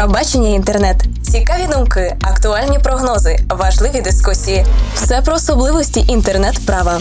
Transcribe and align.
про 0.00 0.08
бачення 0.08 0.48
інтернет, 0.48 0.96
цікаві 1.22 1.66
думки, 1.72 2.16
актуальні 2.22 2.78
прогнози, 2.78 3.38
важливі 3.50 4.00
дискусії. 4.00 4.66
Все 4.94 5.22
про 5.22 5.34
особливості 5.34 6.04
інтернет-права. 6.08 7.00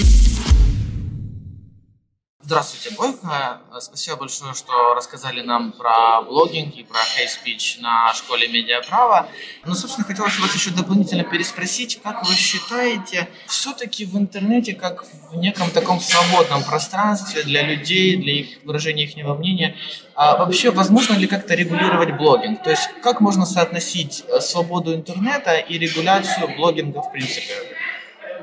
Здравствуйте, 2.50 2.97
Бойко. 2.97 3.60
Спасибо 3.79 4.17
большое, 4.17 4.54
что 4.54 4.95
рассказали 4.95 5.41
нам 5.41 5.70
про 5.70 6.20
блогинг 6.23 6.75
и 6.75 6.83
про 6.83 6.99
speech 6.99 7.81
на 7.81 8.12
школе 8.12 8.48
медиаправа. 8.48 9.29
Ну, 9.64 9.74
собственно, 9.77 10.04
хотелось 10.04 10.36
вас 10.41 10.52
еще 10.52 10.73
дополнительно 10.73 11.23
переспросить, 11.23 12.00
как 12.02 12.27
вы 12.27 12.34
считаете, 12.34 13.28
все-таки 13.46 14.05
в 14.05 14.18
интернете, 14.18 14.74
как 14.74 15.05
в 15.30 15.36
неком 15.36 15.70
таком 15.70 16.00
свободном 16.00 16.64
пространстве 16.64 17.45
для 17.45 17.62
людей, 17.62 18.16
для 18.16 18.32
их 18.41 18.64
выражения 18.64 19.05
их 19.05 19.14
мнения, 19.14 19.77
а 20.16 20.37
вообще 20.37 20.73
возможно 20.73 21.14
ли 21.14 21.28
как-то 21.28 21.55
регулировать 21.55 22.16
блогинг? 22.16 22.64
То 22.64 22.70
есть 22.70 22.91
как 23.01 23.20
можно 23.20 23.46
соотносить 23.46 24.24
э, 24.27 24.41
свободу 24.41 24.92
интернета 24.92 25.55
и 25.55 25.78
регуляцию 25.78 26.56
блогинга 26.56 27.01
в 27.01 27.12
принципе? 27.12 27.55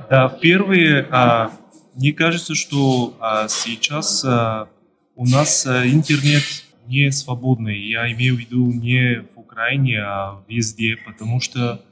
Да, 0.10 0.30
первые 0.30 1.06
а, 1.12 1.52
мне 1.98 2.14
кажется, 2.14 2.54
что 2.56 3.18
а, 3.20 3.48
сейчас 3.48 4.24
а, 4.24 4.70
у 5.16 5.26
нас 5.26 5.66
а, 5.66 5.86
интернет 5.88 6.44
не 6.88 7.12
свободный. 7.12 7.80
Я 7.80 8.12
имею 8.14 8.36
в 8.36 8.40
виду 8.40 8.72
не 8.72 9.26
в 9.36 9.40
Украине, 9.40 10.02
а 10.02 10.42
везде, 10.48 10.96
потому 11.06 11.42
что 11.42 11.84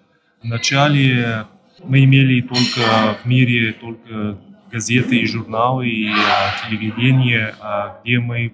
вначале 0.44 1.48
мы 1.84 2.04
имели 2.04 2.42
только 2.42 3.18
в 3.22 3.28
мире 3.28 3.74
только 3.74 4.38
газеты 4.72 5.18
и 5.18 5.26
журналы 5.26 5.88
и 5.88 6.08
а, 6.10 6.70
телевидение, 6.70 7.56
а, 7.60 8.00
где 8.04 8.20
мы 8.20 8.54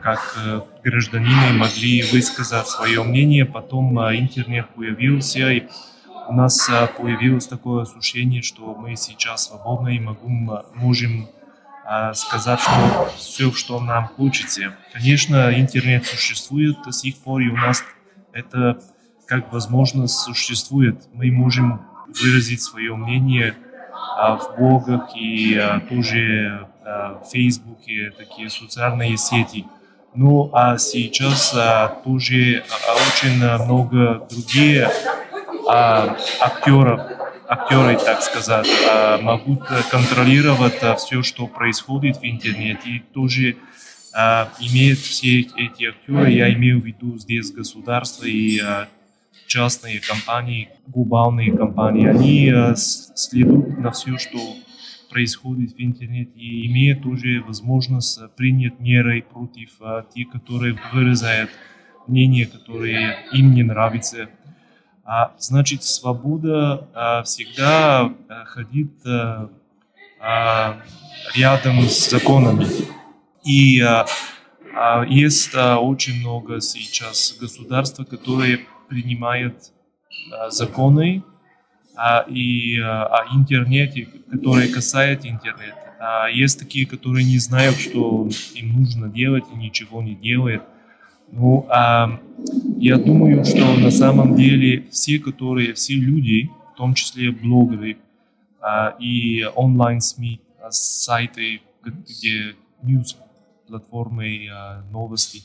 как 0.00 0.36
а, 0.38 0.64
гражданины 0.84 1.54
могли 1.54 2.02
высказать 2.02 2.68
свое 2.68 3.02
мнение. 3.02 3.44
Потом 3.44 3.98
а, 3.98 4.14
интернет 4.14 4.68
появился, 4.76 5.50
и 5.50 5.64
у 6.28 6.32
нас 6.32 6.68
а, 6.70 6.86
появилось 6.86 7.46
такое 7.46 7.82
ощущение, 7.82 8.42
что 8.42 8.74
мы 8.74 8.96
сейчас 8.96 9.48
свободны 9.48 9.96
и 9.96 10.00
могу, 10.00 10.28
можем 10.74 11.28
а, 11.84 12.14
сказать, 12.14 12.60
что 12.60 13.12
все, 13.16 13.52
что 13.52 13.80
нам 13.80 14.08
хочется. 14.08 14.74
Конечно, 14.92 15.52
интернет 15.58 16.06
существует 16.06 16.82
до 16.82 16.92
сих 16.92 17.16
пор, 17.18 17.42
и 17.42 17.48
у 17.48 17.56
нас 17.56 17.84
это 18.32 18.80
как 19.26 19.52
возможность 19.52 20.18
существует. 20.18 21.08
Мы 21.12 21.30
можем 21.30 21.82
выразить 22.08 22.62
свое 22.62 22.94
мнение 22.94 23.54
а, 24.16 24.36
в 24.36 24.56
блогах 24.56 25.10
и 25.16 25.60
тоже 25.88 26.68
в 26.84 27.24
Фейсбуке, 27.32 28.12
такие 28.16 28.50
социальные 28.50 29.16
сети. 29.16 29.64
Ну 30.14 30.50
а 30.52 30.76
сейчас 30.76 31.56
тоже 32.04 32.62
очень 33.08 33.36
много 33.36 34.28
другие 34.30 34.90
а, 35.68 36.16
актеров, 36.40 37.00
актеры, 37.48 37.98
так 37.98 38.22
сказать, 38.22 38.68
а, 38.90 39.18
могут 39.18 39.66
контролировать 39.90 40.82
а, 40.82 40.94
все, 40.96 41.22
что 41.22 41.46
происходит 41.46 42.18
в 42.18 42.24
интернете. 42.24 42.88
И 42.88 42.98
тоже 43.00 43.56
а, 44.14 44.48
имеют 44.60 44.98
все 44.98 45.40
эти 45.40 45.86
актеры, 45.86 46.30
я 46.30 46.52
имею 46.54 46.80
в 46.80 46.84
виду 46.84 47.18
здесь 47.18 47.50
государство 47.52 48.24
и 48.24 48.60
частные 49.46 50.00
компании, 50.00 50.70
глобальные 50.86 51.56
компании, 51.56 52.08
они 52.08 52.52
следуют 52.74 53.78
на 53.78 53.90
все, 53.90 54.16
что 54.18 54.38
происходит 55.10 55.74
в 55.74 55.80
интернете 55.80 56.32
и 56.34 56.66
имеют 56.66 57.02
тоже 57.02 57.42
возможность 57.46 58.18
принять 58.36 58.80
меры 58.80 59.22
против 59.22 59.70
тех, 60.12 60.30
которые 60.30 60.76
выражают 60.92 61.50
мнение, 62.08 62.46
которое 62.46 63.18
им 63.32 63.54
не 63.54 63.62
нравится 63.62 64.28
а, 65.04 65.32
значит, 65.38 65.84
свобода 65.84 66.88
а, 66.94 67.22
всегда 67.24 68.12
а, 68.28 68.44
ходит 68.46 68.90
а, 69.06 69.50
а, 70.20 70.80
рядом 71.34 71.82
с 71.82 72.08
законами. 72.08 72.66
И 73.44 73.80
а, 73.80 74.06
а, 74.74 75.04
есть 75.04 75.50
а, 75.54 75.78
очень 75.78 76.20
много 76.20 76.60
сейчас 76.60 77.36
государств, 77.38 78.00
которые 78.08 78.60
принимают 78.88 79.72
а, 80.32 80.50
законы 80.50 81.22
а, 81.96 82.24
и 82.28 82.78
а, 82.80 83.06
о 83.06 83.36
интернете, 83.36 84.08
которые 84.30 84.68
касаются 84.68 85.28
интернета. 85.28 85.76
А 86.00 86.28
есть 86.28 86.58
такие, 86.58 86.86
которые 86.86 87.24
не 87.24 87.38
знают, 87.38 87.76
что 87.76 88.28
им 88.54 88.80
нужно 88.80 89.08
делать 89.08 89.44
и 89.52 89.56
ничего 89.56 90.02
не 90.02 90.14
делают. 90.14 90.62
Ну, 91.30 91.66
а, 91.68 92.20
я 92.76 92.98
думаю, 92.98 93.44
что 93.44 93.74
на 93.76 93.90
самом 93.90 94.36
деле 94.36 94.86
все, 94.90 95.18
которые, 95.18 95.74
все 95.74 95.94
люди, 95.94 96.50
в 96.72 96.76
том 96.76 96.94
числе 96.94 97.30
блогеры 97.30 97.98
а, 98.60 98.96
и 98.98 99.44
онлайн-СМИ, 99.54 100.40
а, 100.60 100.70
сайты, 100.70 101.60
где 101.84 102.54
news 102.82 103.16
платформы, 103.68 104.48
а, 104.50 104.82
новости, 104.90 105.42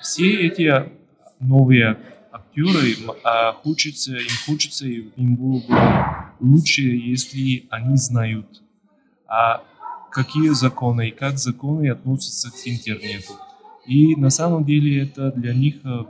все 0.00 0.46
эти 0.46 0.90
новые 1.38 1.98
актеры, 2.32 2.96
хочется, 3.62 4.12
им 4.16 4.30
хочется, 4.46 4.86
им 4.86 5.36
было 5.36 5.60
бы 5.60 5.74
лучше, 6.40 6.82
если 6.82 7.66
они 7.68 7.96
знают, 7.96 8.62
какие 10.10 10.48
законы 10.48 11.08
и 11.08 11.10
как 11.10 11.38
законы 11.38 11.90
относятся 11.90 12.50
к 12.50 12.54
интернету. 12.66 13.34
И 13.86 14.16
на 14.16 14.30
самом 14.30 14.64
деле 14.64 15.02
это 15.02 15.30
для 15.32 15.54
них 15.54 15.76
э, 15.84 16.04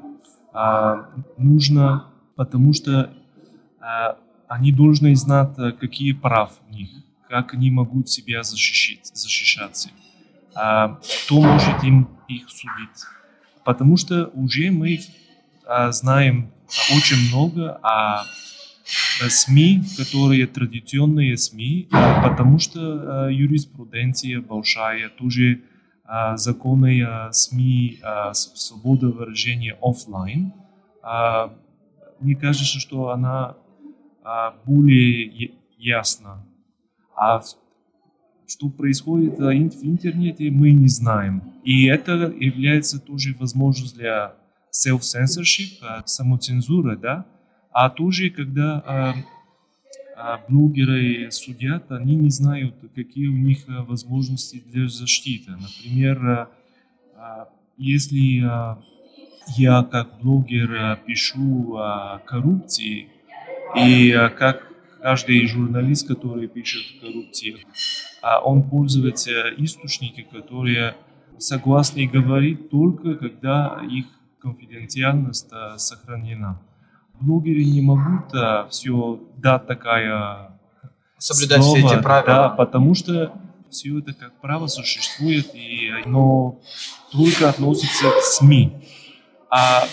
а, 0.53 1.11
нужно, 1.37 2.07
потому 2.37 2.73
что 2.73 3.12
а, 3.81 4.17
они 4.47 4.73
должны 4.73 5.17
знать, 5.17 5.59
э, 5.59 5.73
какие 5.73 6.12
прав 6.12 6.53
у 6.69 6.73
них, 6.73 6.91
как 7.29 7.55
они 7.55 7.71
могут 7.71 8.09
себя 8.09 8.45
защищать, 8.45 9.11
защищаться, 9.12 9.91
а, 10.55 11.01
кто 11.25 11.41
может 11.41 11.83
им 11.83 12.09
их 12.29 12.49
судить. 12.49 13.05
Потому 13.65 13.97
что 13.97 14.31
уже 14.35 14.71
мы 14.71 15.01
а, 15.67 15.91
знаем 15.91 16.53
очень 16.95 17.29
много 17.29 17.81
о 17.83 18.25
СМИ, 19.29 19.83
которые 19.97 20.47
традиционные 20.47 21.37
СМИ, 21.37 21.89
потому 21.91 22.59
что 22.59 23.29
юриспруденция 23.29 24.41
большая, 24.41 25.09
тоже 25.09 25.62
законы 26.34 27.06
СМИ, 27.32 28.00
свобода 28.32 29.09
выражения 29.09 29.76
офлайн, 29.81 30.53
мне 32.20 32.37
кажется, 32.37 32.78
что 32.78 33.10
она 33.10 33.56
более 34.64 35.53
ясна. 35.78 36.44
А 37.16 37.43
что 38.47 38.69
происходит 38.69 39.38
в 39.38 39.84
интернете, 39.84 40.50
мы 40.50 40.72
не 40.72 40.88
знаем. 40.88 41.43
И 41.64 41.87
это 41.87 42.12
является 42.12 43.00
тоже 43.00 43.34
возможностью 43.38 43.98
для 43.98 44.34
self-censorship, 44.70 46.03
самоцензуры, 46.04 46.97
да, 46.97 47.25
а 47.70 47.88
тоже, 47.91 48.31
когда 48.31 49.14
а 50.16 50.41
блогеры 50.48 51.30
судят, 51.30 51.91
они 51.91 52.14
не 52.14 52.30
знают, 52.30 52.75
какие 52.94 53.26
у 53.26 53.36
них 53.36 53.69
э, 53.69 53.82
возможности 53.82 54.62
для 54.66 54.88
защиты. 54.88 55.52
Например, 55.52 56.26
э, 56.26 56.47
а, 57.16 57.48
если 57.76 58.44
э, 58.44 58.76
я 59.56 59.82
как 59.82 60.20
блогер 60.20 60.98
пишу 61.06 61.76
о 61.76 62.20
коррупции, 62.25 63.08
и 63.76 64.12
как 64.38 64.62
каждый 65.02 65.47
журналист, 65.48 66.06
который 66.06 66.46
пишет 66.46 66.96
о 66.96 67.06
коррупции, 67.06 67.56
а 68.22 68.41
он 68.41 68.62
пользуется 68.62 69.50
источниками, 69.56 70.26
которые 70.31 70.94
согласны 71.38 72.06
говорить 72.06 72.70
только 72.70 73.16
когда 73.16 73.82
их 73.91 74.06
конфиденциальность 74.38 75.50
сохранена 75.76 76.60
блогеры 77.20 77.64
не 77.64 77.81
могут 77.81 78.34
а, 78.34 78.66
все 78.69 79.20
дать 79.37 79.66
такая 79.66 80.50
соблюдать 81.19 81.62
слово, 81.62 81.78
все 81.78 81.87
эти 81.87 82.02
правила. 82.02 82.26
Да, 82.26 82.49
потому 82.50 82.94
что 82.94 83.32
все 83.70 83.99
это 83.99 84.12
как 84.12 84.32
право 84.40 84.66
существует, 84.66 85.55
и 85.55 85.90
оно 86.05 86.61
только 87.12 87.49
относится 87.49 88.11
к 88.11 88.22
СМИ. 88.22 88.72
А, 89.50 89.84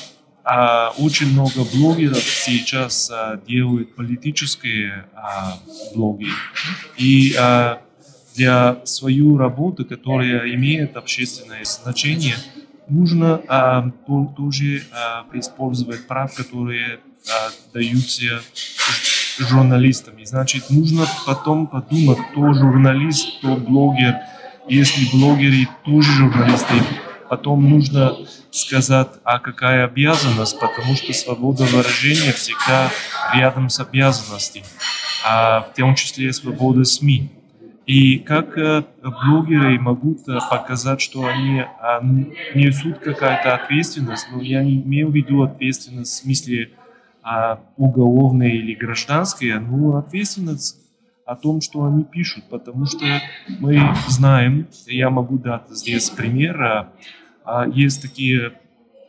а 0.43 0.93
очень 0.97 1.31
много 1.31 1.63
блогеров 1.73 2.23
сейчас 2.23 3.11
а, 3.11 3.37
делают 3.47 3.95
политические 3.95 5.05
а, 5.13 5.57
блоги. 5.93 6.27
И 6.97 7.35
а, 7.39 7.81
для 8.35 8.85
свою 8.85 9.37
работу, 9.37 9.85
которая 9.85 10.53
имеет 10.55 10.95
общественное 10.95 11.63
значение, 11.63 12.35
нужно 12.91 13.41
а, 13.47 13.89
то, 14.05 14.33
тоже 14.37 14.83
а, 14.91 15.25
использовать 15.33 16.07
прав, 16.07 16.33
которые 16.33 16.99
даются 17.73 18.41
журналистами. 19.37 20.23
Значит, 20.23 20.69
нужно 20.69 21.05
потом 21.25 21.67
подумать, 21.67 22.17
кто 22.31 22.53
журналист, 22.53 23.37
кто 23.37 23.55
блогер. 23.55 24.17
Если 24.67 25.09
блогеры 25.11 25.67
тоже 25.83 26.11
журналисты, 26.13 26.75
потом 27.29 27.69
нужно 27.69 28.15
сказать, 28.51 29.09
а 29.23 29.39
какая 29.39 29.85
обязанность, 29.85 30.59
потому 30.59 30.95
что 30.95 31.13
свобода 31.13 31.63
выражения 31.63 32.33
всегда 32.33 32.89
рядом 33.33 33.69
с 33.69 33.79
обязанностью, 33.79 34.63
а 35.25 35.61
в 35.61 35.73
том 35.75 35.95
числе 35.95 36.33
свобода 36.33 36.83
СМИ. 36.83 37.40
И 37.85 38.19
как 38.19 38.57
э, 38.57 38.83
блогеры 39.01 39.79
могут 39.79 40.27
э, 40.27 40.37
показать, 40.49 41.01
что 41.01 41.25
они 41.25 41.61
а, 41.61 41.99
несут 42.53 42.99
какая-то 42.99 43.55
ответственность, 43.55 44.27
но 44.31 44.39
я 44.39 44.63
не 44.63 44.81
имею 44.81 45.09
в 45.09 45.15
виду 45.15 45.41
ответственность 45.41 46.11
в 46.11 46.23
смысле 46.23 46.71
а, 47.23 47.59
уголовная 47.77 48.49
или 48.49 48.75
гражданская, 48.75 49.59
но 49.59 49.97
ответственность 49.97 50.79
о 51.25 51.35
том, 51.35 51.61
что 51.61 51.83
они 51.85 52.03
пишут, 52.03 52.43
потому 52.49 52.85
что 52.85 53.05
мы 53.47 53.81
знаем, 54.07 54.67
я 54.85 55.09
могу 55.09 55.39
дать 55.39 55.69
здесь 55.69 56.09
пример, 56.11 56.87
а, 57.43 57.67
есть 57.67 58.01
такие 58.01 58.53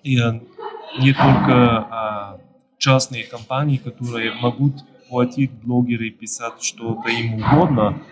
не 0.03 1.13
только 1.13 2.41
частные 2.79 3.25
компании, 3.25 3.77
которые 3.77 4.33
могут 4.33 4.75
платить 5.09 5.53
блогеры 5.53 6.09
и 6.09 6.11
писать 6.11 6.63
что-то 6.63 7.09
им 7.09 7.35
угодно, 7.35 8.03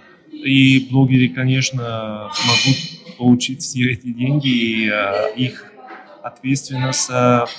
и 0.45 0.89
блогеры, 0.91 1.29
конечно, 1.29 2.31
могут 2.47 3.17
получить 3.19 3.63
все 3.63 3.93
эти 3.93 4.13
деньги, 4.13 4.49
и 4.49 4.93
их 5.37 5.73
ответственность 6.23 7.11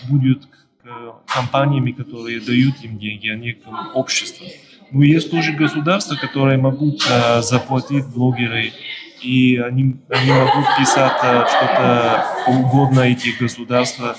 будет 0.09 0.45
к 0.83 1.23
компаниями, 1.27 1.91
которые 1.91 2.39
дают 2.39 2.75
им 2.83 2.97
деньги, 2.97 3.29
а 3.29 3.35
не 3.35 3.53
к 3.53 3.67
обществу. 3.95 4.45
Но 4.91 5.03
есть 5.03 5.31
тоже 5.31 5.53
государства, 5.53 6.15
которые 6.15 6.57
могут 6.57 7.01
э, 7.09 7.41
заплатить 7.41 8.07
блогеры, 8.07 8.73
и 9.21 9.55
они, 9.57 9.95
они 10.09 10.31
могут 10.31 10.65
писать 10.77 11.17
э, 11.23 11.45
что-то 11.47 12.25
угодно 12.47 12.99
эти 13.01 13.29
государства. 13.39 14.17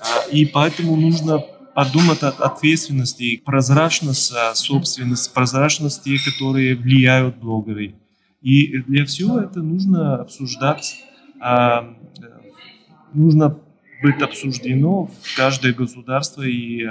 Э, 0.00 0.30
и 0.32 0.46
поэтому 0.46 0.96
нужно 0.96 1.44
подумать 1.76 2.22
о 2.22 2.28
ответственности, 2.28 3.36
прозрачность, 3.44 4.32
собственность, 4.54 5.34
прозрачность 5.34 6.02
тех, 6.02 6.24
которые 6.24 6.74
влияют 6.74 7.36
блогеры. 7.36 7.94
И 8.40 8.78
для 8.78 9.04
всего 9.04 9.38
это 9.40 9.60
нужно 9.60 10.16
обсуждать, 10.16 11.04
нужно 13.12 13.58
быть 14.02 14.22
обсуждено 14.22 15.10
в 15.22 15.36
каждое 15.36 15.74
государство 15.74 16.42
и 16.42 16.82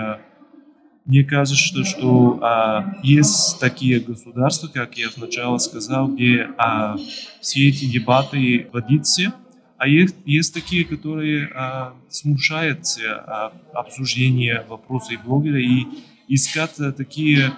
мне 1.06 1.24
кажется, 1.24 1.84
что, 1.84 2.40
а, 2.42 2.96
есть 3.04 3.60
такие 3.60 4.00
государства, 4.00 4.68
как 4.68 4.98
я 4.98 5.12
сначала 5.12 5.60
сказал, 5.60 6.08
где 6.08 6.50
а, 6.58 6.96
все 7.42 7.70
эти 7.70 7.86
дебаты 7.86 8.68
водятся, 8.74 9.31
а 9.77 9.88
есть, 9.88 10.16
есть 10.25 10.54
такие, 10.54 10.86
которые 10.86 11.50
а, 11.54 11.94
смущаются 12.10 13.01
а, 13.16 13.54
обсуждения 13.74 14.66
вопросов 14.69 15.24
блогера 15.25 15.60
и 15.60 15.86
искать 16.27 16.75
такие 16.95 17.54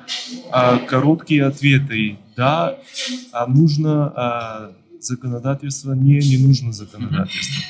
а, 0.51 0.79
короткие 0.79 1.45
ответы. 1.45 2.17
Да, 2.35 2.77
а 3.31 3.47
нужно 3.47 4.13
а, 4.15 4.71
законодательство, 4.99 5.93
не, 5.93 6.19
не 6.19 6.37
нужно 6.37 6.73
законодательство. 6.73 7.63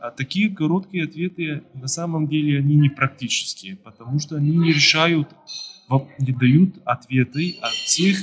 А 0.00 0.10
такие 0.10 0.50
короткие 0.50 1.04
ответы 1.04 1.62
на 1.72 1.88
самом 1.88 2.28
деле 2.28 2.58
они 2.58 2.76
не 2.76 2.90
практические, 2.90 3.76
потому 3.76 4.18
что 4.18 4.36
они 4.36 4.54
не 4.54 4.70
решают, 4.70 5.28
не 6.18 6.32
дают 6.32 6.74
ответы 6.84 7.56
от 7.62 7.72
всех 7.72 8.18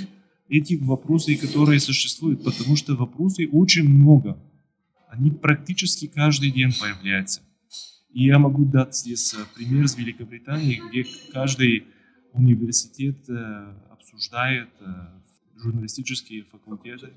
этих 0.47 0.81
вопросов, 0.81 1.39
которые 1.39 1.79
существуют, 1.79 2.43
потому 2.43 2.75
что 2.75 2.95
вопросов 2.95 3.45
очень 3.51 3.89
много. 3.89 4.37
Они 5.11 5.29
практически 5.29 6.07
каждый 6.07 6.51
день 6.51 6.71
появляются. 6.79 7.41
И 8.13 8.25
я 8.25 8.39
могу 8.39 8.63
дать 8.63 8.95
здесь 8.95 9.33
э, 9.33 9.39
пример 9.55 9.85
с 9.89 9.97
Великобритании, 9.97 10.81
где 10.87 11.05
каждый 11.33 11.87
университет 12.31 13.17
э, 13.29 13.73
обсуждает 13.89 14.69
э, 14.79 14.85
журналистические 15.57 16.43
факультеты, 16.43 17.09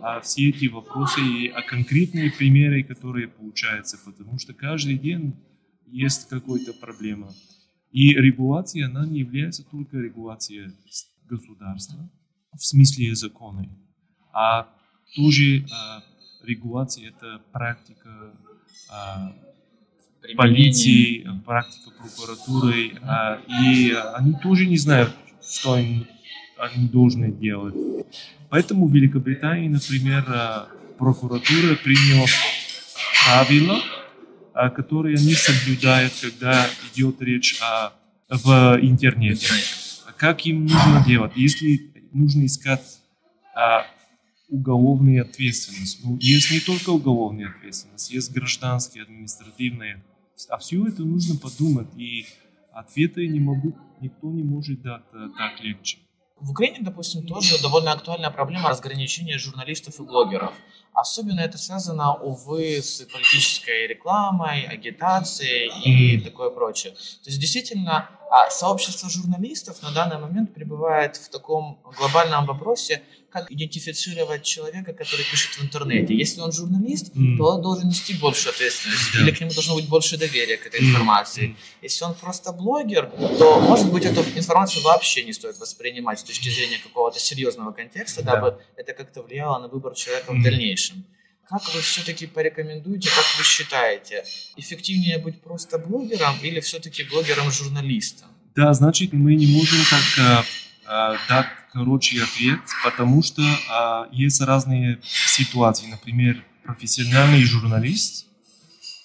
а 0.00 0.20
все 0.20 0.48
эти 0.48 0.68
вопросы 0.68 1.20
и 1.20 1.48
а 1.48 1.60
конкретные 1.60 2.32
примеры, 2.32 2.82
которые 2.82 3.28
получаются, 3.28 3.98
потому 4.02 4.38
что 4.38 4.54
каждый 4.54 4.96
день 4.98 5.34
есть 5.86 6.28
какая-то 6.30 6.72
проблема. 6.72 7.34
И 7.92 8.14
регуляция, 8.14 8.86
она 8.86 9.06
не 9.06 9.20
является 9.20 9.64
только 9.64 9.98
регуляцией 9.98 10.72
государства 11.28 12.10
в 12.54 12.64
смысле 12.64 13.14
закона, 13.14 13.68
а 14.32 14.66
тоже 15.14 15.66
а, 16.44 16.46
регуляция– 16.46 17.08
это 17.10 17.40
практика 17.52 18.32
а, 18.90 19.32
полиции, 20.36 21.26
практика 21.44 21.90
прокуратуры, 21.98 22.92
а, 23.02 23.40
и 23.62 23.94
они 24.14 24.34
тоже 24.42 24.66
не 24.66 24.76
знают, 24.76 25.12
что 25.42 25.76
им 25.78 26.06
они 26.56 26.88
должны 26.88 27.30
делать. 27.32 27.74
Поэтому 28.48 28.86
в 28.86 28.94
Великобритании, 28.94 29.68
например, 29.68 30.24
э, 30.28 30.66
прокуратура 30.96 31.74
приняла 31.74 32.26
правила, 33.26 33.80
э, 34.54 34.70
которые 34.70 35.16
они 35.16 35.34
соблюдают, 35.34 36.12
когда 36.20 36.66
идет 36.92 37.20
речь 37.20 37.60
о, 37.60 37.92
в 38.28 38.78
интернете. 38.80 39.48
Как 40.16 40.46
им 40.46 40.66
нужно 40.66 41.04
делать? 41.04 41.32
Если 41.34 41.90
нужно 42.12 42.46
искать 42.46 43.00
а, 43.54 43.84
уголовную 44.48 45.22
ответственность. 45.22 46.04
Ну, 46.04 46.16
есть 46.20 46.50
не 46.50 46.60
только 46.60 46.90
уголовная 46.90 47.50
ответственность, 47.50 48.10
есть 48.10 48.32
гражданские, 48.32 49.04
административные. 49.04 50.02
А 50.48 50.58
все 50.58 50.86
это 50.86 51.02
нужно 51.02 51.36
подумать, 51.36 51.88
и 51.96 52.26
ответы 52.72 53.26
не 53.28 53.40
могут, 53.40 53.76
никто 54.00 54.30
не 54.30 54.42
может 54.42 54.82
дать 54.82 55.04
так 55.10 55.60
легче. 55.62 55.98
В 56.40 56.50
Украине, 56.50 56.78
допустим, 56.80 57.26
тоже 57.26 57.62
довольно 57.62 57.92
актуальная 57.92 58.30
проблема 58.30 58.68
разграничения 58.68 59.38
журналистов 59.38 60.00
и 60.00 60.02
блогеров. 60.02 60.52
Особенно 60.92 61.40
это 61.40 61.58
связано, 61.58 62.14
увы, 62.14 62.82
с 62.82 63.06
политической 63.12 63.86
рекламой, 63.86 64.64
агитацией 64.64 65.70
и 65.84 66.20
такое 66.20 66.50
прочее. 66.50 66.92
То 66.92 67.30
есть, 67.30 67.40
действительно, 67.40 68.10
а, 68.30 68.50
сообщество 68.50 69.08
журналистов 69.08 69.80
на 69.82 69.92
данный 69.92 70.18
момент 70.18 70.52
пребывает 70.52 71.16
в 71.16 71.30
таком 71.30 71.80
глобальном 71.96 72.46
вопросе, 72.46 73.02
как 73.34 73.50
идентифицировать 73.50 74.44
человека, 74.44 74.92
который 74.92 75.24
пишет 75.24 75.54
в 75.58 75.64
интернете. 75.64 76.14
Если 76.14 76.40
он 76.40 76.52
журналист, 76.52 77.12
mm. 77.16 77.36
то 77.36 77.54
он 77.54 77.62
должен 77.62 77.88
нести 77.88 78.14
большую 78.14 78.52
ответственность, 78.54 79.12
yeah. 79.12 79.22
или 79.22 79.32
к 79.32 79.40
нему 79.40 79.50
должно 79.50 79.74
быть 79.74 79.88
больше 79.88 80.16
доверия 80.16 80.56
к 80.56 80.66
этой 80.66 80.78
информации. 80.78 81.48
Mm. 81.48 81.56
Если 81.82 82.04
он 82.04 82.14
просто 82.14 82.52
блогер, 82.52 83.10
то, 83.38 83.58
может 83.58 83.90
быть, 83.90 84.04
эту 84.04 84.20
информацию 84.36 84.84
вообще 84.84 85.24
не 85.24 85.32
стоит 85.32 85.58
воспринимать 85.58 86.20
с 86.20 86.22
точки 86.22 86.48
зрения 86.48 86.78
какого-то 86.78 87.18
серьезного 87.18 87.72
контекста, 87.72 88.20
yeah. 88.20 88.24
дабы 88.24 88.58
это 88.76 88.92
как-то 88.92 89.22
влияло 89.22 89.58
на 89.58 89.66
выбор 89.66 89.94
человека 89.94 90.32
mm. 90.32 90.38
в 90.38 90.42
дальнейшем. 90.44 91.04
Как 91.48 91.74
вы 91.74 91.80
все-таки 91.80 92.28
порекомендуете, 92.28 93.08
как 93.08 93.26
вы 93.36 93.42
считаете, 93.42 94.24
эффективнее 94.54 95.18
быть 95.18 95.40
просто 95.40 95.78
блогером 95.78 96.36
или 96.40 96.60
все-таки 96.60 97.02
блогером-журналистом? 97.02 98.28
Да, 98.54 98.72
значит, 98.72 99.12
мы 99.12 99.34
не 99.34 99.48
можем 99.48 99.78
так 99.90 100.44
э, 100.86 101.16
дать 101.28 101.46
короче 101.74 102.22
ответ, 102.22 102.60
потому 102.84 103.22
что 103.22 103.42
а, 103.70 104.08
есть 104.12 104.40
разные 104.40 105.00
ситуации. 105.02 105.88
Например, 105.88 106.42
профессиональный 106.64 107.42
журналист, 107.42 108.26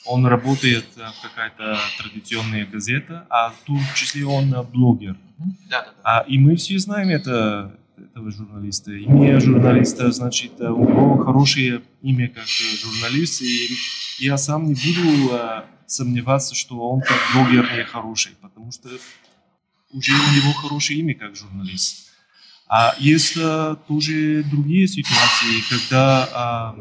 он 0.05 0.25
работает 0.25 0.85
в 0.95 1.21
какая-то 1.21 1.77
традиционная 1.97 2.65
газета, 2.65 3.25
а 3.29 3.49
в 3.49 3.65
том 3.65 3.79
числе 3.95 4.25
он 4.25 4.55
блогер. 4.71 5.17
Да, 5.37 5.81
да, 5.81 5.81
да. 5.81 5.93
А, 6.03 6.25
и 6.27 6.37
мы 6.37 6.55
все 6.55 6.77
знаем 6.77 7.09
это, 7.09 7.75
этого 7.97 8.31
журналиста. 8.31 8.91
Имя 8.91 9.39
журналиста, 9.39 10.11
значит, 10.11 10.61
у 10.61 10.85
него 10.85 11.17
хорошее 11.17 11.81
имя 12.01 12.29
как 12.29 12.45
журналист, 12.45 13.41
и 13.41 13.69
я 14.19 14.37
сам 14.37 14.67
не 14.67 14.75
буду 14.75 15.33
а, 15.33 15.65
сомневаться, 15.87 16.55
что 16.55 16.79
он 16.89 17.01
как 17.01 17.17
блогер 17.33 17.67
не 17.75 17.83
хороший, 17.83 18.33
потому 18.41 18.71
что 18.71 18.89
уже 19.91 20.11
у 20.11 20.35
него 20.35 20.53
хорошее 20.53 20.99
имя 20.99 21.15
как 21.15 21.35
журналист. 21.35 22.08
А 22.69 22.93
есть 22.99 23.35
а, 23.35 23.75
тоже 23.87 24.43
другие 24.43 24.87
ситуации, 24.87 25.67
когда, 25.71 26.29
а, 26.31 26.75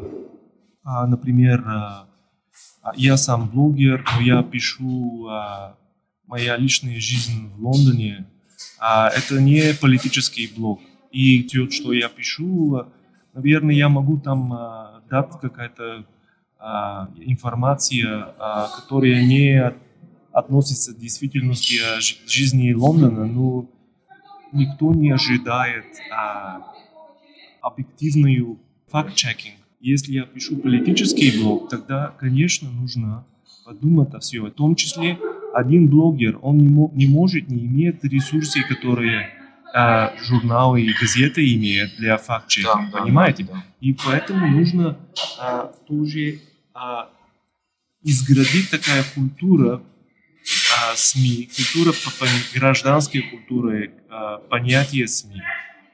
а, 0.83 1.07
например, 1.07 1.63
а, 1.67 2.07
я 2.95 3.17
сам 3.17 3.49
блогер, 3.49 4.05
но 4.15 4.21
я 4.21 4.43
пишу 4.43 5.27
а, 5.29 5.75
моя 6.27 6.57
личная 6.57 6.99
жизнь 6.99 7.49
в 7.55 7.65
Лондоне. 7.65 8.27
Это 8.79 9.41
не 9.41 9.73
политический 9.73 10.51
блог. 10.55 10.79
И 11.11 11.43
то, 11.43 11.69
что 11.71 11.91
я 11.91 12.07
пишу, 12.07 12.85
наверное, 13.33 13.73
я 13.73 13.89
могу 13.89 14.19
там 14.19 14.49
дать 15.09 15.31
какая-то 15.41 16.05
информация, 17.17 18.35
которая 18.75 19.25
не 19.25 19.73
относится 20.31 20.93
к 20.93 20.99
действительности 20.99 21.79
жизни 22.29 22.71
Лондона, 22.73 23.25
но 23.25 23.67
никто 24.51 24.93
не 24.93 25.11
ожидает 25.11 25.85
а, 26.11 26.73
объективную 27.61 28.59
факт-чекинг. 28.87 29.55
Если 29.79 30.13
я 30.13 30.23
пишу 30.23 30.57
политический 30.57 31.39
блог, 31.41 31.69
тогда, 31.69 32.13
конечно, 32.17 32.69
нужно 32.69 33.25
подумать 33.65 34.13
о 34.13 34.19
всем. 34.19 34.45
В 34.45 34.51
том 34.51 34.75
числе 34.75 35.17
один 35.53 35.87
блогер, 35.87 36.37
он 36.41 36.57
не, 36.57 36.67
мо- 36.67 36.91
не 36.93 37.07
может, 37.07 37.47
не 37.49 37.65
имеет 37.65 38.03
ресурсы, 38.03 38.61
которые 38.67 39.29
а, 39.73 40.13
журналы 40.21 40.81
и 40.81 40.93
газеты 40.99 41.53
имеют 41.55 41.95
для 41.97 42.17
факт-чекинга, 42.17 42.99
понимаете? 43.03 43.43
Да, 43.43 43.53
да. 43.53 43.63
И 43.79 43.93
поэтому 43.93 44.47
нужно 44.47 44.97
а, 45.39 45.71
тоже 45.87 46.39
а, 46.73 47.09
изградить 48.03 48.69
такая 48.71 49.03
культура 49.15 49.81
а, 50.79 50.95
СМИ, 50.95 51.49
культура 51.55 51.93
гражданской 52.53 53.21
культуры, 53.21 53.91
а, 54.09 54.37
понятие 54.37 55.07
СМИ. 55.07 55.41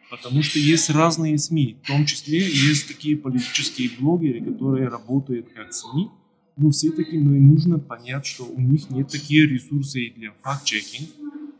Потому 0.09 0.43
что 0.43 0.59
есть 0.59 0.89
разные 0.89 1.37
СМИ, 1.37 1.77
в 1.83 1.87
том 1.87 2.05
числе 2.05 2.39
есть 2.39 2.87
такие 2.87 3.17
политические 3.17 3.89
блогеры, 3.99 4.41
которые 4.41 4.87
работают 4.87 5.47
как 5.53 5.73
СМИ, 5.73 6.09
но 6.57 6.69
все-таки 6.69 7.17
мы 7.17 7.39
нужно 7.39 7.79
понять, 7.79 8.25
что 8.25 8.45
у 8.45 8.61
них 8.61 8.89
нет 8.89 9.09
таких 9.09 9.49
ресурсов 9.49 10.01
для 10.15 10.31
факт-чекинга, 10.41 11.11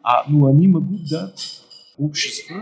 а 0.03 0.23
ну, 0.27 0.45
они 0.45 0.67
могут 0.67 1.09
дать 1.09 1.61
обществу 1.97 2.57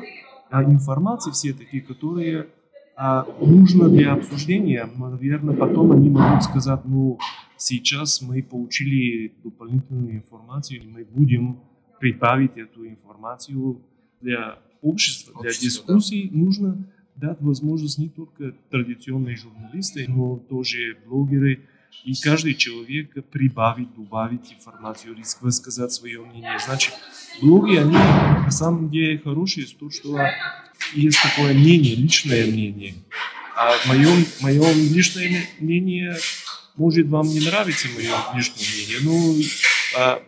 а, 0.50 0.64
информации 0.64 1.32
все-таки, 1.32 1.82
которые 1.82 2.48
а, 2.96 3.28
нужно 3.42 3.90
для 3.90 4.14
обсуждения. 4.14 4.90
Наверное, 4.98 5.56
потом 5.56 5.92
они 5.92 6.10
могут 6.10 6.44
сказать, 6.44 6.82
ну, 6.86 7.20
сейчас 7.64 8.22
мы 8.22 8.44
получили 8.44 9.34
дополнительную 9.44 10.16
информацию, 10.18 10.82
мы 10.86 11.06
будем 11.06 11.60
прибавить 12.00 12.58
эту 12.58 12.88
информацию 12.88 13.82
для 14.22 14.60
общества, 14.82 15.34
для 15.42 15.50
Общество, 15.50 15.66
дискуссий. 15.66 16.30
Нужно 16.32 16.86
дать 17.16 17.40
возможность 17.40 17.98
не 17.98 18.10
только 18.10 18.54
традиционные 18.70 19.38
журналисты, 19.38 20.06
но 20.08 20.38
тоже 20.38 20.98
блогеры, 21.06 21.62
и 22.04 22.14
каждый 22.16 22.56
человек 22.56 23.14
прибавить, 23.28 23.96
добавить 23.96 24.52
информацию, 24.52 25.16
высказать 25.42 25.94
свое 25.94 26.22
мнение. 26.26 26.60
Значит, 26.66 26.94
блоги, 27.42 27.78
они 27.78 27.94
на 27.94 28.52
самом 28.52 28.90
деле 28.90 29.20
хорошие, 29.20 29.68
с 29.68 29.74
том, 29.74 29.92
что 29.92 30.20
есть 30.96 31.20
такое 31.22 31.54
мнение, 31.54 31.96
личное 31.96 32.46
мнение. 32.48 32.96
А 33.56 33.72
мое, 33.88 34.10
мое 34.42 34.74
личное 34.74 35.44
мнение 35.60 36.18
может 36.76 37.08
вам 37.08 37.28
не 37.28 37.40
нравиться, 37.40 37.88
мое 37.96 38.10
личное 38.36 38.64
мнение, 38.74 38.98
но 39.02 40.00
а, 40.00 40.24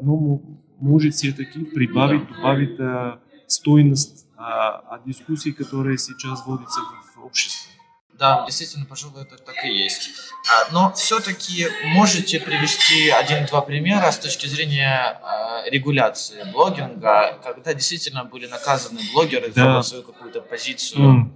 оно 0.00 0.16
мо- 0.16 0.42
может 0.80 1.14
все-таки 1.14 1.64
прибавить, 1.64 2.28
добавить 2.30 2.78
а, 2.80 3.20
стоимость 3.46 4.26
а, 4.36 4.76
от 4.94 5.04
дискуссий, 5.06 5.52
которые 5.52 5.98
сейчас 5.98 6.42
вводятся 6.46 6.80
в, 6.80 7.20
в 7.20 7.24
обществе. 7.24 7.72
Да, 8.18 8.44
действительно, 8.46 8.84
пожалуй, 8.84 9.22
это 9.22 9.36
так 9.38 9.64
и 9.64 9.68
есть. 9.68 10.10
А, 10.50 10.72
Но 10.72 10.92
все-таки 10.92 11.68
можете 11.84 12.40
привести 12.40 13.10
один-два 13.10 13.60
примера 13.60 14.10
с 14.10 14.18
точки 14.18 14.46
зрения 14.48 15.20
а, 15.22 15.62
регуляции 15.70 16.44
блогинга, 16.52 17.38
когда 17.44 17.74
действительно 17.74 18.24
были 18.24 18.46
наказаны 18.48 19.00
блогеры 19.12 19.52
Да. 19.54 19.82
за 19.82 19.88
свою 19.88 20.02
какую-то 20.02 20.40
позицию. 20.40 21.32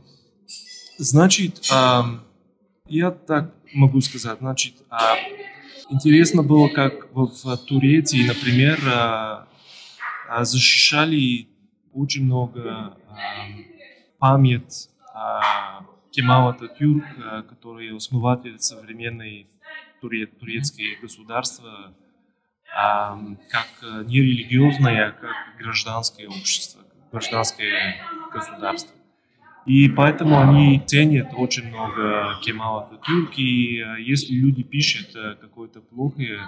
Значит, 0.99 1.66
ам, 1.71 2.25
я 2.93 3.11
так 3.11 3.55
могу 3.73 4.01
сказать, 4.03 4.39
значит, 4.39 4.75
а, 4.91 5.17
интересно 5.91 6.43
было, 6.43 6.69
как 6.69 7.11
в, 7.15 7.57
Турции, 7.57 8.27
например, 8.27 8.79
а, 8.87 9.49
а, 10.29 10.45
защищали 10.45 11.49
очень 11.95 12.25
много 12.25 12.97
ам, 13.09 13.65
память 14.19 14.91
а, 15.15 15.87
Кемала 16.11 16.51
Ататюрк, 16.51 17.05
а, 17.19 17.43
который 17.43 17.97
основатель 17.97 18.59
современной 18.59 19.47
туре- 20.03 20.27
турецкой 20.27 20.99
государства, 21.01 21.95
ам, 22.75 23.39
как 23.51 24.07
не 24.07 24.19
религиозное, 24.21 25.09
а 25.09 25.13
как 25.13 25.35
гражданское 25.59 26.29
общество, 26.29 26.83
гражданское 27.11 27.97
государство. 28.33 28.95
И 29.64 29.88
поэтому 29.88 30.40
они 30.40 30.83
ценят 30.87 31.28
очень 31.37 31.69
много 31.69 32.37
Кемала 32.42 32.83
Ататюрк, 32.83 33.38
и 33.38 33.78
э, 33.78 34.02
если 34.02 34.35
люди 34.35 34.64
пишут 34.64 35.14
э, 35.14 35.37
какое-то 35.40 35.81
плохое, 35.81 36.40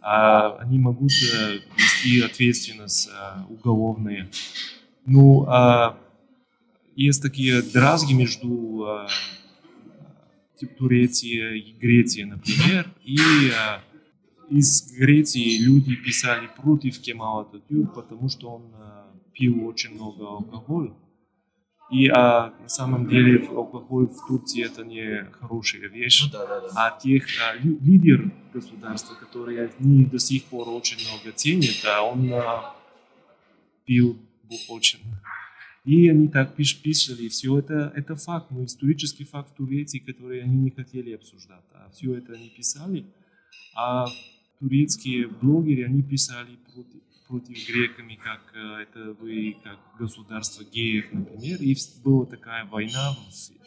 а, 0.00 0.56
они 0.58 0.78
могут 0.78 1.10
э, 1.10 1.58
вести 1.76 2.20
ответственность 2.20 3.10
уголовные. 3.48 4.28
Ну, 5.06 5.44
а, 5.48 5.98
есть 6.94 7.20
такие 7.20 7.62
дразги 7.62 8.12
между 8.12 9.08
Турцией 10.78 11.58
и 11.58 11.72
Грецией, 11.72 12.26
например, 12.26 12.88
и 13.04 13.16
из 14.48 14.96
Греции 14.96 15.58
люди 15.58 15.96
писали 15.96 16.48
против 16.56 17.00
Кемала 17.00 17.42
Ататюрк, 17.42 17.92
потому 17.94 18.28
что 18.28 18.50
он 18.50 18.62
пил 19.34 19.66
очень 19.66 19.94
много 19.94 20.26
алкоголя. 20.28 20.94
И 21.90 22.08
а, 22.08 22.52
на 22.60 22.68
самом 22.68 23.08
деле 23.08 23.46
алкоголь 23.48 24.06
в 24.06 24.26
Турции 24.26 24.64
это 24.64 24.84
не 24.84 25.24
хорошая 25.38 25.88
вещь. 25.88 26.24
Ну 26.24 26.30
да, 26.32 26.46
да, 26.46 26.60
да. 26.60 26.68
А 26.74 26.98
тех 26.98 27.24
а, 27.40 27.56
лидер 27.56 28.32
государства, 28.52 29.14
которые 29.14 29.70
они 29.78 30.04
до 30.04 30.18
сих 30.18 30.44
пор 30.44 30.68
очень 30.68 30.98
много 31.08 31.32
ценят, 31.36 31.84
а 31.84 32.02
он 32.02 32.28
а, 32.32 32.74
пил 33.84 34.18
очень. 34.68 35.00
И 35.84 36.08
они 36.08 36.26
так 36.26 36.56
пиш, 36.56 36.82
писали, 36.82 37.28
все 37.28 37.60
это, 37.60 37.92
это 37.94 38.16
факт, 38.16 38.50
но 38.50 38.64
исторический 38.64 39.24
факт 39.24 39.52
в 39.52 39.54
Турции, 39.54 40.00
который 40.00 40.42
они 40.42 40.56
не 40.56 40.70
хотели 40.70 41.12
обсуждать. 41.12 41.62
А 41.72 41.88
все 41.92 42.16
это 42.16 42.32
они 42.32 42.48
писали, 42.48 43.06
а 43.76 44.06
турецкие 44.58 45.28
блогеры, 45.28 45.84
они 45.84 46.02
писали 46.02 46.56
против, 46.56 47.00
против 47.28 47.68
греками, 47.68 48.18
как 48.22 48.40
э, 48.54 48.82
это 48.82 49.12
вы, 49.20 49.56
как 49.62 49.78
государство 49.98 50.64
геев, 50.64 51.06
например. 51.12 51.60
И 51.60 51.76
была 52.02 52.26
такая 52.26 52.64
война 52.66 53.16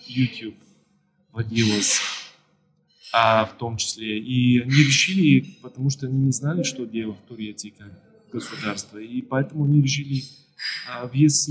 YouTube 0.08 0.56
водилась 1.32 2.00
а, 3.12 3.46
в 3.46 3.58
том 3.58 3.78
числе. 3.78 4.20
И 4.20 4.60
они 4.60 4.72
решили, 4.72 5.58
потому 5.62 5.90
что 5.90 6.08
они 6.08 6.18
не 6.18 6.32
знали, 6.32 6.64
что 6.64 6.86
делать 6.86 7.18
в 7.20 7.28
Турции 7.28 7.74
как 7.78 7.92
государство, 8.32 8.98
и 9.00 9.22
поэтому 9.22 9.66
они 9.66 9.82
решили 9.82 10.24
а, 10.88 11.10
весь 11.12 11.48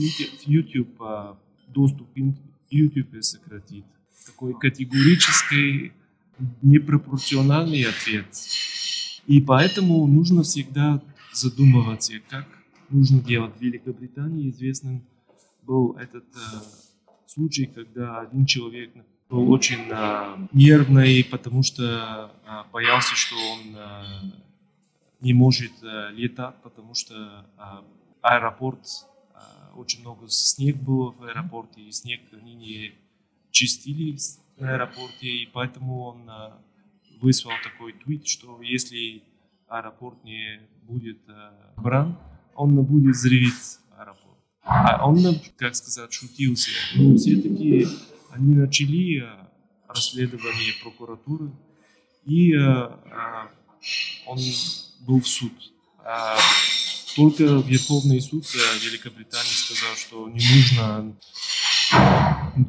YouTube 0.46 1.00
а, 1.00 1.38
доступ 1.68 2.08
к 2.12 2.18
YouTube 2.70 3.22
сократить. 3.22 3.84
Такой 4.26 4.58
категорический, 4.58 5.92
непропорциональный 6.62 7.82
ответ. 7.84 8.26
И 9.26 9.40
поэтому 9.40 10.06
нужно 10.06 10.42
всегда 10.42 11.02
задумываться, 11.38 12.12
как 12.28 12.46
нужно 12.90 13.20
делать. 13.20 13.56
В 13.56 13.60
Великобритании 13.60 14.50
известным 14.50 15.04
был 15.62 15.92
этот 15.92 16.24
э, 16.34 16.38
случай, 17.26 17.66
когда 17.66 18.20
один 18.20 18.46
человек 18.46 18.90
был 19.28 19.50
очень 19.52 19.86
э, 19.90 20.48
нервный, 20.52 21.24
потому 21.24 21.62
что 21.62 22.32
э, 22.46 22.62
боялся, 22.72 23.14
что 23.14 23.36
он 23.36 23.76
э, 23.76 24.02
не 25.20 25.34
может 25.34 25.72
э, 25.82 26.10
летать, 26.12 26.56
потому 26.62 26.94
что 26.94 27.44
э, 27.58 27.62
аэропорт, 28.22 28.80
э, 29.34 29.38
очень 29.76 30.00
много 30.00 30.28
снег 30.28 30.76
было 30.76 31.12
в 31.12 31.22
аэропорте, 31.22 31.82
и 31.82 31.92
снег 31.92 32.20
они 32.32 32.54
не 32.54 32.92
чистили 33.50 34.16
на 34.56 34.74
аэропорте, 34.74 35.28
и 35.28 35.46
поэтому 35.52 36.02
он 36.04 36.28
э, 36.28 36.52
выслал 37.20 37.52
такой 37.62 37.92
твит, 37.92 38.26
что 38.26 38.60
если 38.62 39.22
аэропорт 39.68 40.22
не 40.24 40.60
будет 40.82 41.18
э, 41.28 41.50
бран, 41.76 42.18
он 42.54 42.82
будет 42.84 43.14
взрывить 43.14 43.78
аэропорт. 43.96 44.38
А 44.62 45.06
он, 45.06 45.40
как 45.56 45.74
сказать, 45.76 46.12
шутился. 46.12 46.70
Но 46.96 47.16
все-таки 47.16 47.86
они 48.30 48.54
начали 48.54 49.22
э, 49.22 49.46
расследование 49.88 50.72
прокуратуры, 50.82 51.52
и 52.24 52.54
э, 52.54 52.88
он 54.26 54.38
был 55.06 55.20
в 55.20 55.28
суд. 55.28 55.52
А 56.04 56.36
только 57.16 57.44
Верховный 57.44 58.20
суд 58.20 58.44
Великобритании 58.84 59.50
сказал, 59.50 59.96
что 59.96 60.28
не 60.28 60.40
нужно, 60.54 61.16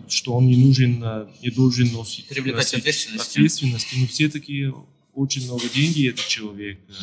что 0.08 0.34
он 0.34 0.48
не 0.48 0.58
нужен, 0.58 1.00
не 1.42 1.50
должен 1.52 1.92
носить, 1.94 2.28
Привлекать 2.28 2.74
ответственности. 2.74 3.96
Но 4.00 4.08
все-таки 4.08 4.72
очень 5.20 5.46
много 5.46 5.68
денег 5.68 6.14
этот 6.14 6.28
человек 6.28 6.80
э, 6.88 6.94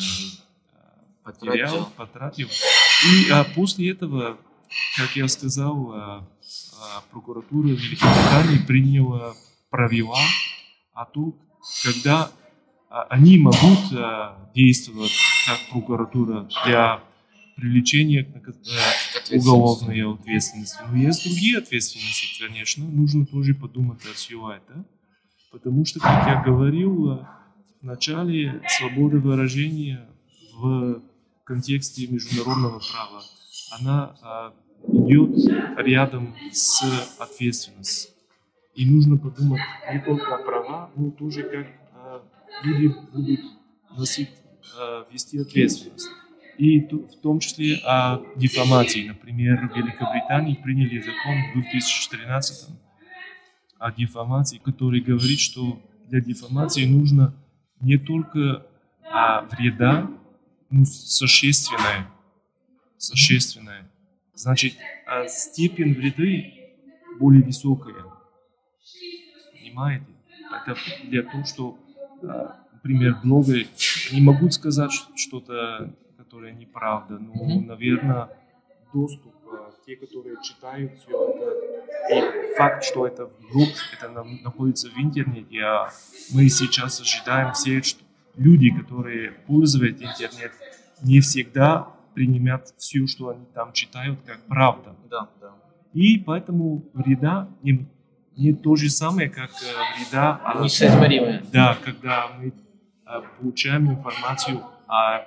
потерял, 1.23 1.91
потратил. 1.95 2.47
И 2.47 3.29
а, 3.29 3.43
после 3.43 3.91
этого, 3.91 4.37
как 4.97 5.15
я 5.15 5.27
сказал, 5.27 5.91
а, 5.91 6.27
а, 6.81 7.03
прокуратура 7.11 7.67
Великобритании 7.67 8.65
приняла 8.65 9.35
правила 9.69 10.17
о 10.93 11.05
том, 11.05 11.35
когда 11.83 12.31
а, 12.89 13.03
они 13.03 13.37
могут 13.37 13.93
а, 13.93 14.49
действовать 14.55 15.13
как 15.45 15.59
прокуратура 15.69 16.49
для 16.65 17.03
привлечения 17.55 18.23
к 18.23 18.29
нака- 18.29 18.53
э, 19.31 19.37
уголовной 19.37 20.11
ответственности. 20.11 20.77
Но 20.89 20.97
есть 20.97 21.23
другие 21.23 21.59
ответственности, 21.59 22.39
конечно. 22.39 22.83
Нужно 22.85 23.25
тоже 23.27 23.53
подумать 23.53 23.99
о 24.05 24.13
всем 24.13 24.47
это. 24.47 24.85
Потому 25.51 25.85
что, 25.85 25.99
как 25.99 26.27
я 26.27 26.41
говорил, 26.43 27.25
вначале 27.81 28.61
свобода 28.67 29.17
выражения 29.17 30.07
в 30.55 31.01
контексте 31.43 32.07
международного 32.07 32.79
права, 32.79 33.23
она 33.79 34.15
а, 34.21 34.53
идет 34.87 35.35
рядом 35.77 36.35
с 36.51 36.81
ответственностью. 37.19 38.11
И 38.75 38.89
нужно 38.89 39.17
подумать 39.17 39.61
не 39.91 39.99
только 39.99 40.35
о 40.35 40.43
правах, 40.43 40.89
но 40.95 41.11
тоже 41.11 41.43
как 41.43 41.67
а, 41.93 42.21
люди 42.63 42.93
будут 43.13 43.39
носить, 43.97 44.29
а, 44.77 45.07
вести 45.11 45.39
ответственность. 45.39 46.09
И 46.57 46.79
в 46.79 47.21
том 47.21 47.39
числе 47.39 47.77
о 47.85 48.19
дефамации. 48.35 49.07
Например, 49.07 49.69
в 49.69 49.77
Великобритании 49.77 50.55
приняли 50.55 50.99
закон 50.99 51.35
в 51.51 51.53
2013 51.53 52.75
о 53.77 53.91
дефамации, 53.91 54.57
который 54.57 55.01
говорит, 55.01 55.39
что 55.39 55.79
для 56.07 56.19
дефамации 56.19 56.85
нужно 56.85 57.35
не 57.79 57.97
только 57.97 58.65
а, 59.03 59.43
вреда, 59.43 60.09
ну, 60.69 60.85
существенное. 60.85 62.07
Существенное. 62.97 63.89
Значит, 64.33 64.75
а 65.05 65.27
степень 65.27 65.93
вреды 65.93 66.53
более 67.19 67.43
высокая. 67.43 67.95
Понимаете? 69.53 70.05
Это 70.51 70.75
для 71.03 71.23
того, 71.23 71.43
что, 71.45 71.77
а, 72.23 72.59
например, 72.73 73.17
блогеры 73.23 73.67
не 74.11 74.21
могут 74.21 74.53
сказать 74.53 74.91
что-то, 75.15 75.93
которое 76.17 76.53
неправда, 76.53 77.19
но, 77.19 77.61
наверное, 77.61 78.29
доступ, 78.93 79.33
а, 79.51 79.71
те, 79.85 79.95
которые 79.95 80.37
читают 80.41 80.97
все 80.99 81.09
это, 81.09 81.66
и 82.09 82.55
факт, 82.57 82.83
что 82.83 83.05
это 83.05 83.25
вдруг 83.25 83.69
это 83.93 84.09
находится 84.43 84.89
в 84.89 84.97
интернете, 84.97 85.61
а 85.61 85.91
мы 86.33 86.49
сейчас 86.49 86.99
ожидаем 87.01 87.53
все, 87.53 87.81
что 87.81 88.03
люди, 88.35 88.71
которые 88.71 89.31
пользуются 89.47 90.05
интернет, 90.05 90.51
не 91.01 91.19
всегда 91.19 91.87
принимают 92.13 92.73
все, 92.77 93.05
что 93.05 93.29
они 93.29 93.45
там 93.53 93.73
читают, 93.73 94.19
как 94.25 94.39
правда. 94.47 94.95
Да, 95.09 95.29
да. 95.39 95.51
И 95.93 96.17
поэтому 96.17 96.83
вреда 96.93 97.47
не, 97.61 97.87
не 98.35 98.53
то 98.53 98.75
же 98.75 98.89
самое, 98.89 99.29
как 99.29 99.51
э, 99.51 99.99
вреда... 99.99 100.41
Несоизмеримое. 100.61 101.43
Да, 101.51 101.77
когда 101.83 102.27
мы 102.37 102.53
а, 103.05 103.21
получаем 103.21 103.91
информацию 103.91 104.63
о 104.87 105.25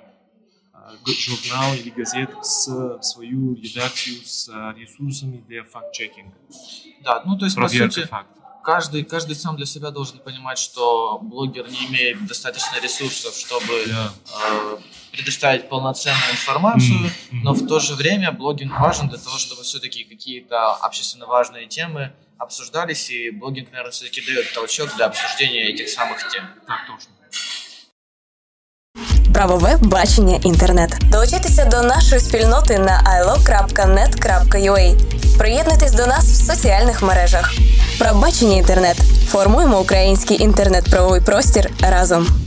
журнал 1.05 1.73
или 1.75 1.89
газет 1.89 2.29
с 2.41 2.99
свою 3.01 3.55
редакцию 3.55 4.21
с 4.25 4.47
ресурсами 4.75 5.43
для 5.47 5.63
факт-чекинга. 5.63 6.35
Да, 7.03 7.23
ну 7.25 7.37
то 7.37 7.45
есть, 7.45 7.55
Проверка 7.55 7.87
по 7.87 7.93
сути, 7.93 8.07
фактов 8.07 8.41
каждый, 8.61 9.03
каждый 9.03 9.35
сам 9.35 9.55
для 9.55 9.65
себя 9.65 9.91
должен 9.91 10.19
понимать, 10.19 10.57
что 10.57 11.19
блогер 11.21 11.69
не 11.69 11.85
имеет 11.87 12.25
достаточно 12.25 12.79
ресурсов, 12.81 13.35
чтобы 13.35 13.73
yeah. 13.85 14.09
э, 14.43 14.77
предоставить 15.11 15.69
полноценную 15.69 16.31
информацию, 16.31 16.99
mm-hmm. 16.99 17.39
но 17.43 17.53
в 17.53 17.67
то 17.67 17.79
же 17.79 17.95
время 17.95 18.31
блогинг 18.31 18.79
важен 18.79 19.09
для 19.09 19.17
того, 19.17 19.37
чтобы 19.37 19.63
все-таки 19.63 20.03
какие-то 20.03 20.73
общественно 20.73 21.25
важные 21.25 21.67
темы 21.67 22.13
обсуждались, 22.37 23.09
и 23.09 23.29
блогинг, 23.29 23.71
наверное, 23.71 23.91
все-таки 23.91 24.21
дает 24.25 24.51
толчок 24.53 24.95
для 24.95 25.05
обсуждения 25.05 25.69
этих 25.69 25.89
самых 25.89 26.27
тем. 26.31 26.43
Так 26.65 26.87
точно. 26.87 27.11
Правове 29.33 29.77
бачення 29.81 30.39
інтернет. 30.43 30.97
Долучайтеся 31.11 31.65
до 31.65 31.81
нашої 31.81 32.21
спільноти 32.21 32.79
на 32.79 33.19
ilo.net.ua. 33.21 34.95
Приєднуйтесь 35.37 35.91
до 35.91 36.07
нас 36.07 36.25
в 36.25 36.45
соціальних 36.45 37.01
мережах. 37.03 37.53
Правбачення 37.99 38.55
інтернет. 38.55 38.97
Формуємо 39.27 39.79
український 39.79 40.43
інтернет-правовий 40.43 41.21
простір 41.21 41.69
разом. 41.81 42.40